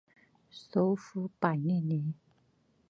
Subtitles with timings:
[0.49, 2.15] 首府帕利尼。